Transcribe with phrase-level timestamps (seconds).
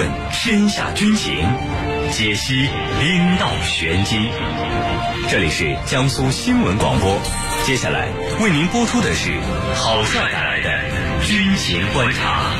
[0.00, 1.30] 论天下军情，
[2.10, 2.54] 解析
[2.98, 4.16] 兵道玄机。
[5.28, 7.20] 这里是江苏新闻广播，
[7.66, 8.08] 接下来
[8.40, 9.38] 为您播出的是
[9.74, 12.54] 郝帅带来的军情观察。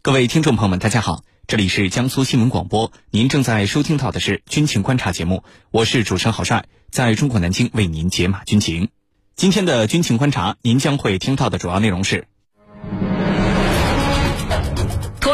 [0.00, 8.88] 各位听众朋友们，大家好，这里是江苏新闻广播，您正在收听到的是军情观察节目，我是主持人郝帅，在中国南京为您解码军情。
[9.36, 12.26] 今天的军情观察，您将会听到的主要内容是。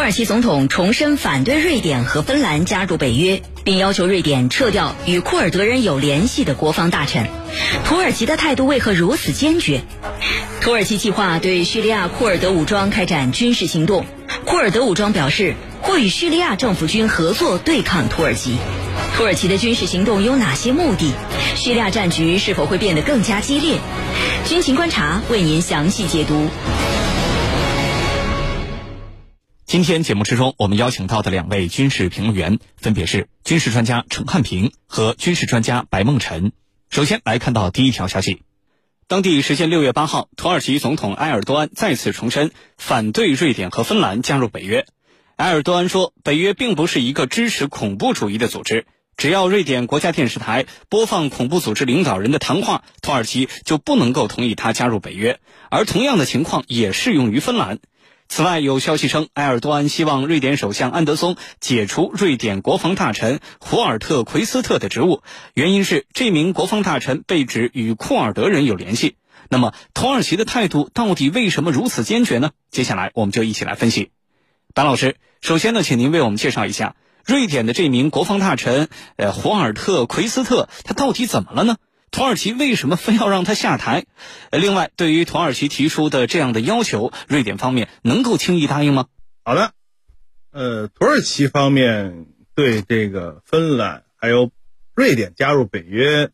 [0.05, 7.27] 土耳其总统重申反对瑞典和芬兰加入北约，并要求瑞典撤掉与库尔德人有联系的国防大臣。
[7.87, 9.81] 土耳其的态度为何如此坚决？
[10.61, 14.05] 土耳其计划对叙利亚库尔德武装开展军事行动。
[14.45, 18.59] 库尔德武装表示会与叙利亚政府军合作对抗土耳其。
[19.17, 21.15] 土耳其的军事行动有哪些目的？
[21.57, 23.79] 叙利亚战局是否会变得更加激烈？
[24.45, 26.51] 军情观察为您详细解读。
[29.75, 36.53] 今天节目之中，我们邀请到的两位军事评论员分别是军事专家陈汉平和军事专家白梦辰。
[36.91, 38.43] 首先来看到第一条消息，
[39.09, 44.87] 当地时间六月八号，土耳其总统埃尔多安再次重申反对瑞典和芬兰加入北约。
[45.35, 55.41] 埃尔多安说，北约并不是一个支持恐怖主义的组织，只要瑞典国家电视台播放恐怖组织领导人的谈话，土耳其就不能够同意他加入北约。
[55.69, 57.81] 而同样的情况也适用于芬兰。
[58.29, 65.23] 此外，有消息称，埃尔多安希望瑞典首相安德松解除瑞典国防大臣胡尔特奎斯特的职务，
[65.53, 69.17] 原因是这名国防大臣被指与库尔德人有联系。
[69.51, 72.51] 那么，土耳其的态度到底为什么如此坚决呢？
[72.71, 74.11] 接下来，我们就一起来分析。
[74.75, 81.77] 白老师，首先呢，请您为我们介绍一下瑞典的这名国防大臣，呃，胡尔特奎斯特，他到底怎么了呢？
[82.15, 84.07] 土耳其为什么非要让他下台？
[84.53, 89.09] 另外，对于土耳其提出的这样的要求，瑞典方面能够轻易答应吗？
[89.43, 89.73] 好的，
[90.53, 94.53] 呃，土耳其方面对这个芬兰还有
[94.95, 96.31] 瑞典加入北约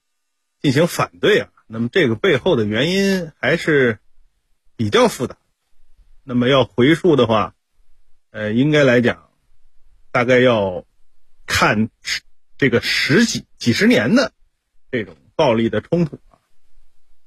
[0.61, 4.01] 进行反对啊，那么这个背后的原因还是
[4.77, 5.39] 比较复杂。
[6.25, 7.55] 那么要回溯的话，
[8.33, 9.31] 呃，应该来讲，
[10.13, 10.85] 大概要
[11.47, 11.89] 看
[12.59, 14.35] 这个十几几十年的
[14.93, 15.17] 这种。
[15.41, 16.37] 暴力的冲突啊，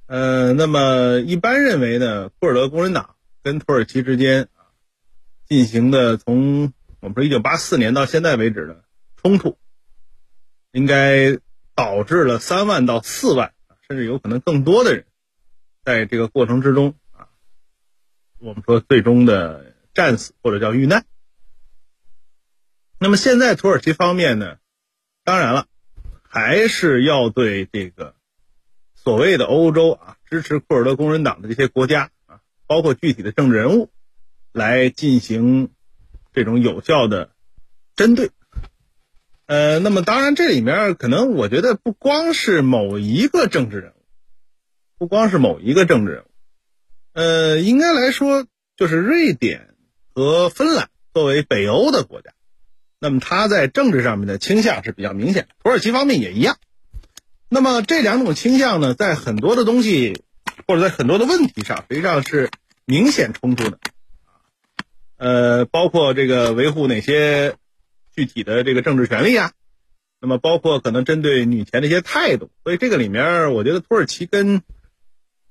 [0.05, 4.69] 呃，那么一般认为呢，库尔德工人党跟土耳其之间啊
[5.47, 8.83] 进行的从我们说一九八四年到现在为止的
[9.15, 9.57] 冲突，
[10.73, 11.39] 应该
[11.73, 13.51] 导致了三万到四万，
[13.87, 15.07] 甚至有可能更多的人
[15.83, 17.29] 在这个过程之中啊，
[18.37, 21.03] 我们说最终的战死或者叫遇难。
[22.99, 24.57] 那么现在土耳其方面呢，
[25.23, 25.65] 当然了。
[26.33, 28.15] 还是要对这个
[28.95, 33.91] 所谓的欧洲啊支持库尔德工人党的这些国家啊，包括具体的政治人物，
[34.51, 35.69] 来进行
[36.33, 37.29] 这种有效的
[37.95, 38.31] 针对。
[39.45, 44.03] 呃，那么当然这里面可能我觉得不光是某一个政治人物，
[44.97, 46.31] 不光是某一个政治人物，
[47.13, 49.75] 呃，应该来说就是瑞典
[50.15, 52.32] 和芬兰作为北欧的国家。
[53.03, 56.55] 那么他在政治上面的倾向是比较明显，土耳其方面也一样。
[57.49, 60.23] 那么这两种倾向呢，在很多的东西
[60.65, 62.49] 或者在很多的问题上，实际上是
[62.85, 63.77] 明显冲突的。
[65.17, 67.55] 呃，包括这个维护哪些
[68.15, 69.51] 具体的这个政治权利啊，
[70.21, 72.51] 那么包括可能针对女权的一些态度。
[72.63, 74.61] 所以这个里面，我觉得土耳其跟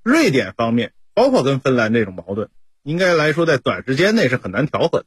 [0.02, 2.48] 瑞典方面，包括跟芬兰这种矛盾，
[2.82, 5.04] 应该来说在短时间内是很难调和的。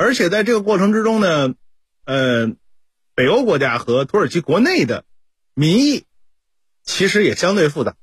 [0.00, 1.54] 而且在这个过程之中呢，
[2.06, 2.46] 呃，
[3.14, 5.04] 北欧国家和土耳其国内的
[5.52, 6.06] 民意
[6.82, 7.96] 其实也相对复杂。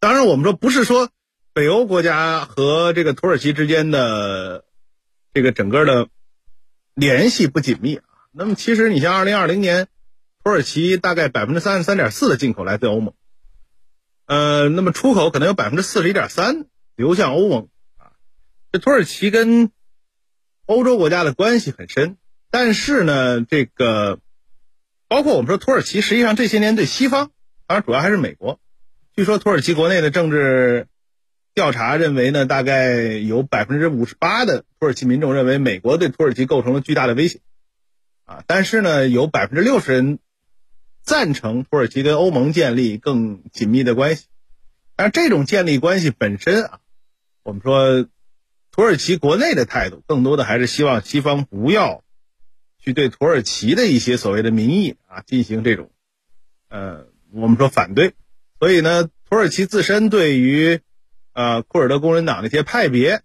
[0.00, 1.10] 当然，我们说不是说
[1.52, 4.64] 北欧国家和这个土耳其之间的
[5.32, 6.08] 这个整个的
[6.94, 8.04] 联系不紧密啊。
[8.32, 9.86] 那么，其实你像二零二零年，
[10.42, 13.14] 土耳其大概百分之三十三点四的进口来自欧盟，
[14.26, 16.66] 呃，那么出口可能有百分之四十一点三
[16.96, 18.10] 流向欧盟啊。
[18.72, 19.70] 这土耳其跟
[20.66, 22.16] 欧洲国家的关系很深，
[22.50, 24.18] 但是呢，这个
[25.06, 27.30] 包括我们说土耳其，实际上这些年对西方，
[27.68, 28.58] 当然主要还是美国。
[29.14, 30.88] 据说土耳其国内的政治
[31.54, 37.38] 调查认为呢，大概有百分之五十八的土耳其民众认为美国对土耳其构成了巨大的威胁，
[38.24, 40.18] 啊，但是呢，有百分之六十人
[41.02, 44.24] 赞成土耳其跟欧盟建立更紧密的关系。
[44.96, 46.80] 但是这种建立关系本身啊，
[47.44, 48.08] 我们说。
[48.76, 52.04] 土耳其国内的态度，更多的还是希望西方不要
[52.78, 55.90] 去对土耳其的一些所谓的民意啊进行这种，
[56.68, 58.12] 呃，我们说反对。
[58.60, 60.80] 所以呢，土耳其自身对于，
[61.32, 63.22] 呃，库尔德工人党的一些派别，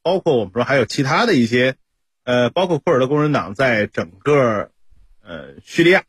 [0.00, 1.74] 包括我们说还有其他的一些，
[2.22, 4.70] 呃，包括库尔德工人党在整个
[5.24, 6.04] 呃叙利亚、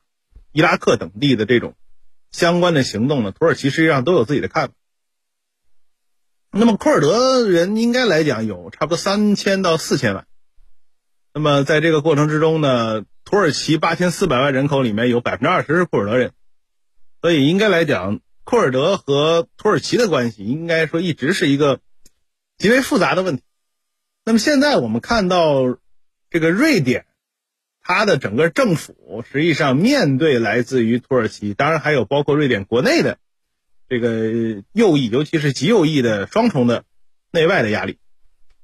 [0.51, 1.73] 伊拉克等地的这种
[2.31, 4.73] 相关的行动呢，土耳其实际上都有自己的看法。
[6.57, 10.25] 那么库尔德人应该来讲有差不多三千到四千万。
[11.34, 16.31] 那么在这个过程之中呢，土耳其八千四百万人口里面有百分之二十是库尔德人，
[17.22, 21.81] 所以应该来讲，库尔德和土耳其的关系应该说一直是一个
[22.57, 23.44] 极为复杂的问题。
[24.24, 25.78] 那么现在我们看到，
[26.30, 27.06] 这个瑞典，
[27.81, 33.18] 它的整个政府实际上面对来自于土耳其，当然还有包括瑞典国内的
[33.87, 36.83] 这个右翼，尤其是极右翼的双重的
[37.31, 37.97] 内外的压力。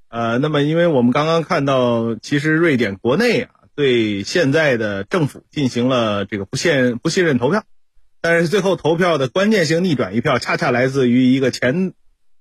[0.10, 7.64] 呃，那么因为我们刚刚看到，其实瑞典国内啊对现在的政府进行了这个不信不信任投票，
[8.20, 11.94] 但是最后投票的关键性逆转一票，恰恰来自于一个前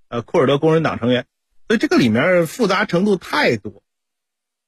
[0.09, 1.27] 呃库尔德工人党成员。
[1.69, 3.85] 所以这个里面复杂程度太多，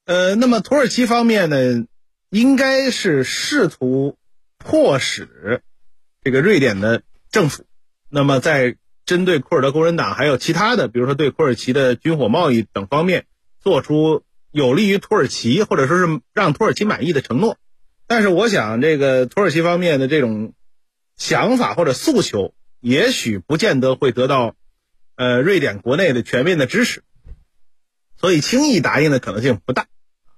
[0.05, 1.85] 呃，那么土耳其方面呢，
[2.31, 4.17] 应该是试图
[4.59, 5.61] 迫使
[6.23, 7.65] 这个瑞典的政府，
[8.15, 8.77] 那么在
[9.07, 13.25] 针对库尔德工人党还有其他的，比如说对土耳其的军火贸易等方面，
[13.59, 17.57] 做出有利于土耳其或者说是让土耳其满意的承诺。
[18.07, 20.53] 但是我想，这个土耳其方面的这种
[21.17, 24.55] 想法或者诉求，也许不见得会得到。
[25.15, 27.05] 呃，瑞典国内的全面的支持，
[28.19, 29.87] 所以轻易答应的可能性不大。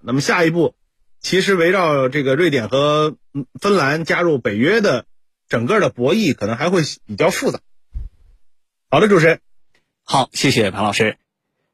[0.02, 0.74] 那么下一步，
[1.20, 3.16] 其实围绕这个瑞典和
[3.60, 5.06] 芬兰加入北约的
[5.48, 7.60] 整个的博弈，可能还会比较复杂。
[8.90, 9.40] 好的，主持人，
[10.04, 11.18] 好，谢谢潘老师。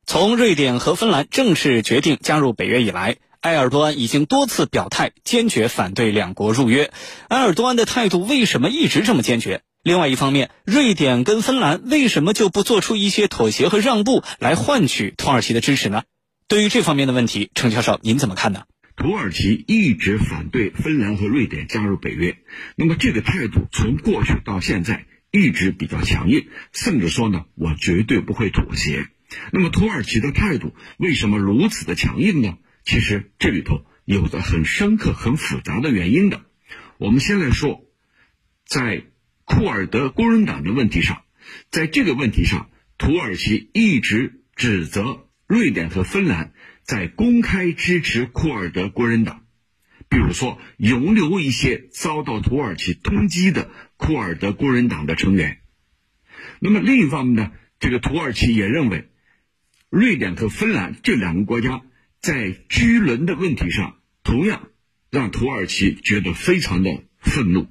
[0.07, 6.91] 从瑞典和芬兰正式决定加入北约以来，埃尔多安已经多次表态坚决反对两国入约。
[7.29, 9.63] 埃尔多安的态度为什么一直这么坚决？
[9.83, 16.03] 另外一方面，瑞典跟芬兰为什么就不做出一些妥协和让步来换取土耳其的支持呢？
[16.49, 18.65] 对于这方面的问题，程教授您怎么看呢？
[19.01, 22.37] 土耳其一直反对芬兰和瑞典加入北约，
[22.77, 29.09] 那么这个态度从过去到现在一直比较强硬，甚至说呢，我绝对不会妥协。
[29.53, 32.59] 那么土耳其的态度为什么如此的强硬呢？
[32.85, 36.43] 其实这里头有着很深刻、很复杂的原因的。
[36.99, 37.83] 我们先来说，
[38.67, 39.07] 在。
[39.53, 41.23] 库尔德工人党的问题上，
[41.71, 46.53] 在这个问题上，土耳其一直指责瑞典和芬兰
[46.91, 49.45] 在公开支持库尔德工人党，
[50.09, 55.61] 比如说容留一些遭到土耳其通缉的库尔德工人党的成员。
[56.59, 59.09] 那么另一方面呢，这个土耳其也认为，
[59.89, 61.83] 瑞典和芬兰这两个国家
[62.21, 64.71] 在居伦的问题上，同样
[65.13, 67.69] 让土耳其觉得非常的愤怒。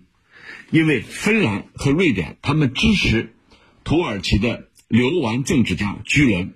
[0.72, 3.34] 因为芬兰和瑞典，他们支持
[3.84, 6.54] 土耳其的流亡政治家居伦。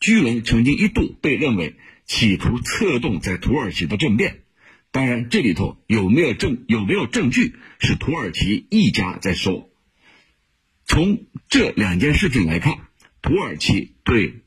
[0.00, 1.76] 居伦曾经一度被认为
[2.06, 4.42] 企图策动在土耳其的政变。
[4.90, 9.70] 当然，这里头有没有证有没有证据，是土耳其一家在说。
[10.86, 12.78] 从这两件事情来看，
[13.22, 14.42] 土耳其对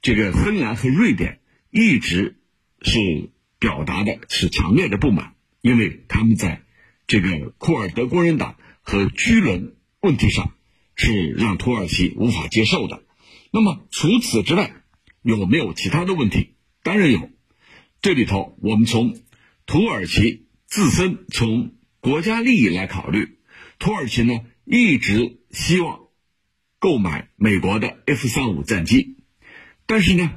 [0.00, 1.40] 这个芬兰和瑞典
[1.70, 2.36] 一直
[2.80, 6.62] 是表达的是强烈的不满，因为他们在。
[7.08, 10.54] 这个库尔德工人党和居伦问题上
[10.94, 13.02] 是让土耳其无法接受的。
[13.50, 14.72] 那么除此之外，
[15.22, 16.54] 有没有其他的问题？
[16.82, 17.30] 当然有。
[18.00, 19.16] 这里头，我们从
[19.64, 23.38] 土耳其自身从国家利益来考虑，
[23.78, 26.00] 土耳其呢一直希望
[26.80, 29.18] 购买美国的 F 三五战机，
[29.86, 30.32] 但是呢，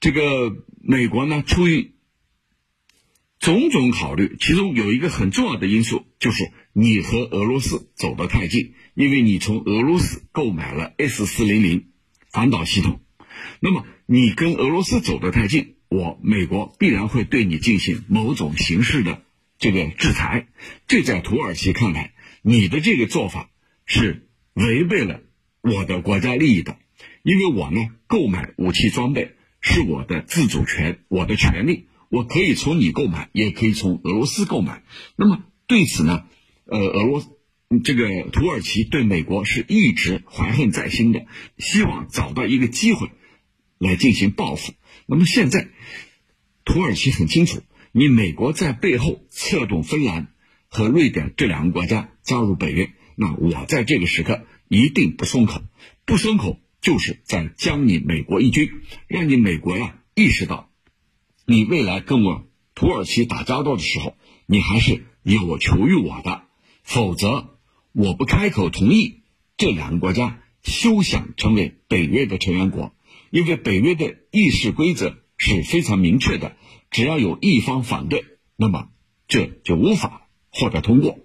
[0.00, 1.94] 这个美国呢出于
[3.38, 11.92] 种种考虑，其中有一个很重要的因素，就是你和俄罗斯走得太近，因为你从俄罗斯购买了 S 四零零
[12.32, 13.00] 反导系统，
[13.60, 19.22] 那么你跟俄罗斯走得太近，我美国必然会对你进行某种形式的
[19.58, 20.48] 这个制裁。
[20.86, 23.50] 这在土耳其看来，你的这个做法
[23.84, 25.20] 是违背了
[25.60, 26.78] 我的国家利益的，
[27.22, 31.88] 因为我呢购买武器装备是我的自主权，我的权利。
[32.08, 34.84] 我可以从你购买，也可以从俄罗斯购买。
[35.16, 36.24] 那么对此呢，
[36.64, 37.22] 呃，俄罗
[37.84, 41.26] 这个土耳其对美国是一直怀恨在心的，
[41.58, 43.10] 希望找到一个机会
[43.78, 44.72] 来进行报复。
[45.06, 45.68] 那么现在，
[46.64, 50.34] 土耳其很清楚，你美国在背后策动芬兰
[50.68, 55.62] 和瑞典这两个国家加入北约，那我在这个时刻一定不松口，
[56.04, 58.70] 不松口就是在将你美国一军，
[59.06, 60.70] 让你美国呀意识到。
[61.46, 64.16] 你未来跟我土耳其打交道的时候，
[64.46, 66.42] 你还是有求于我的，
[66.82, 67.58] 否则
[67.92, 69.22] 我不开口同意
[69.56, 72.94] 这两个国家休想成为北约的成员国。
[73.30, 76.56] 因为北约的议事规则是非常明确的，
[76.90, 78.24] 只要有一方反对，
[78.56, 78.88] 那么
[79.26, 81.18] 这就无法获得通过。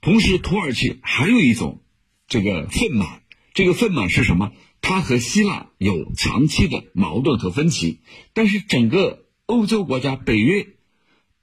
[0.00, 1.82] 同时，土耳其还有一种
[2.26, 3.22] 这个愤满，
[3.54, 4.52] 这个愤满是什么？
[4.80, 7.98] 它和希腊有长期的矛盾和分歧，
[8.32, 10.68] 但是整个欧洲国家北约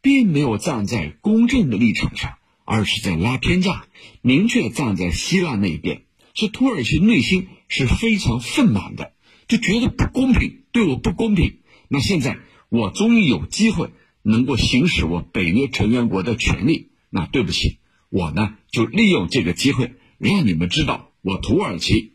[0.02, 3.88] 并没有站在公正的立场上，而是在拉偏架，
[4.22, 6.04] 明确站在希腊那一边。
[6.34, 9.14] 是土耳其内心是非常愤满的，
[9.48, 11.60] 就觉得不公平，对我不公平。
[11.88, 22.14] 那现在我终于有机会能够行使我北约成员国的权利，那对不起，我呢就利用这个机会让你们知道，我土耳其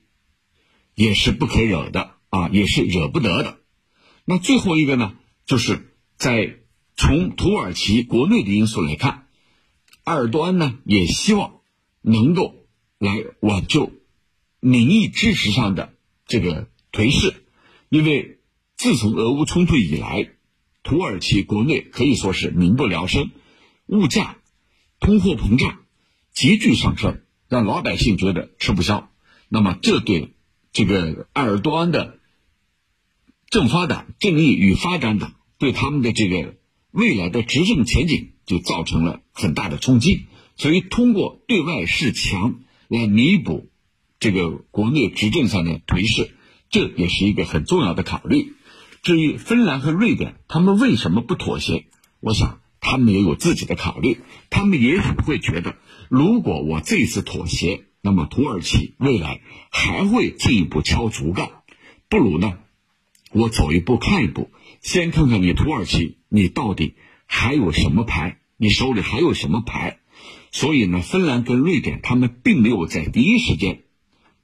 [0.95, 3.59] 也是不可惹的啊，也是惹不得的。
[4.25, 6.57] 那最后一个呢，就是在
[6.97, 9.27] 从土耳其国内的因素来看，
[10.05, 11.61] 埃尔多安呢也希望
[12.03, 12.67] 能够
[12.99, 13.93] 来挽救。
[14.61, 15.95] 民意支持上的
[16.27, 17.45] 这个颓势，
[17.89, 18.39] 因为
[18.77, 20.31] 自从俄乌冲突以来，
[20.83, 23.31] 土耳其国内可以说是民不聊生，
[23.87, 24.39] 物价、
[24.99, 25.81] 通货膨胀
[26.33, 29.11] 急剧上升，让老百姓觉得吃不消。
[29.49, 30.35] 那么，这对
[30.73, 32.19] 这个埃尔多安的
[33.49, 36.57] 正发党、正义与发展党对他们的这个
[36.91, 40.27] 未来的执政前景就造成了很大的冲击。
[40.57, 43.69] 所以，通过对外示强来弥补。
[44.23, 46.35] 这个国内执政上的颓势，
[46.71, 48.55] 这也是一个很重要的考虑。
[49.03, 51.87] 至于芬兰和瑞典，他们为什么不妥协？
[52.21, 54.21] 我想他们也有自己的考虑。
[54.51, 55.77] 他们也许会觉得，
[56.09, 61.51] 如果我这次妥协，那么土耳其未来还会进一步敲竹杠。
[62.09, 62.59] 不如呢，
[63.33, 64.51] 我走一步看一步，
[64.81, 66.95] 先看看你土耳其，你到底
[67.27, 68.39] 还有什么牌？
[68.57, 69.99] 你手里还有什么牌？
[70.53, 73.83] 所以呢，芬兰跟瑞典他们并没有在第一时间。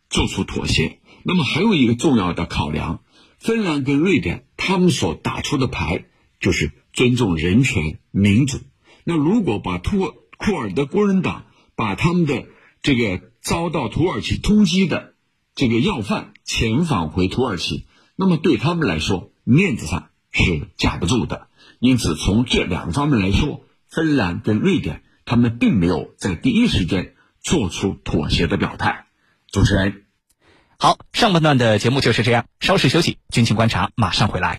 [0.09, 3.03] 做出妥协，那么还有一个重要的考量，
[3.41, 6.05] 芬兰跟瑞典他们所打出的牌
[6.39, 8.61] 就是尊重人权、民主。
[9.03, 12.45] 那如果把土库尔德工人党把他们的
[12.81, 15.15] 这个遭到土耳其通缉的
[15.57, 21.49] 这个要犯遣返回土耳其，那么对他们来说面子上是架不住的。
[21.81, 29.07] 因此，从这两个方面来说，芬兰跟瑞典他们并没有在第一时间做出妥协的表态。
[29.51, 30.06] 主持人，
[30.79, 34.55] 好，上半段的节目就是这样，稍事休息，军情观察马上回来。